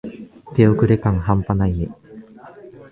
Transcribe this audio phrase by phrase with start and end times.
[0.55, 1.87] 手遅れ感はんぱないね。